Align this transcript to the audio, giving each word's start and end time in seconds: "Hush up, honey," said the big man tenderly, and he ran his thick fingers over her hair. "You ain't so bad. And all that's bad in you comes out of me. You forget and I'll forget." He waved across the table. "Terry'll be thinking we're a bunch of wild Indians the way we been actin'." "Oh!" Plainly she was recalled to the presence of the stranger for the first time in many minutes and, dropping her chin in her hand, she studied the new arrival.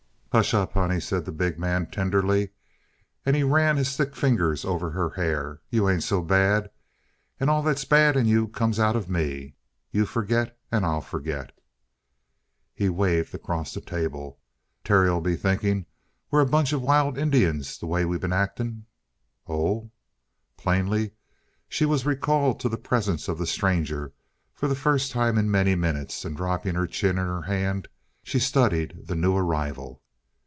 "Hush 0.33 0.53
up, 0.53 0.75
honey," 0.75 1.01
said 1.01 1.25
the 1.25 1.33
big 1.33 1.59
man 1.59 1.87
tenderly, 1.87 2.51
and 3.25 3.35
he 3.35 3.43
ran 3.43 3.75
his 3.75 3.97
thick 3.97 4.15
fingers 4.15 4.63
over 4.63 4.89
her 4.91 5.09
hair. 5.09 5.59
"You 5.69 5.89
ain't 5.89 6.03
so 6.03 6.21
bad. 6.21 6.71
And 7.37 7.49
all 7.49 7.61
that's 7.61 7.83
bad 7.83 8.15
in 8.15 8.27
you 8.27 8.47
comes 8.47 8.79
out 8.79 8.95
of 8.95 9.09
me. 9.09 9.55
You 9.91 10.05
forget 10.05 10.57
and 10.71 10.85
I'll 10.85 11.01
forget." 11.01 11.51
He 12.73 12.87
waved 12.87 13.35
across 13.35 13.73
the 13.73 13.81
table. 13.81 14.39
"Terry'll 14.85 15.19
be 15.19 15.35
thinking 15.35 15.85
we're 16.31 16.39
a 16.39 16.45
bunch 16.45 16.71
of 16.71 16.81
wild 16.81 17.17
Indians 17.17 17.77
the 17.77 17.85
way 17.85 18.05
we 18.05 18.17
been 18.17 18.31
actin'." 18.31 18.85
"Oh!" 19.47 19.91
Plainly 20.55 21.11
she 21.67 21.83
was 21.85 22.05
recalled 22.05 22.61
to 22.61 22.69
the 22.69 22.77
presence 22.77 23.27
of 23.27 23.37
the 23.37 23.45
stranger 23.45 24.13
for 24.53 24.69
the 24.69 24.75
first 24.75 25.11
time 25.11 25.37
in 25.37 25.51
many 25.51 25.75
minutes 25.75 26.23
and, 26.23 26.37
dropping 26.37 26.75
her 26.75 26.87
chin 26.87 27.17
in 27.17 27.25
her 27.27 27.41
hand, 27.41 27.89
she 28.23 28.39
studied 28.39 28.95
the 29.07 29.15
new 29.17 29.35
arrival. 29.35 29.97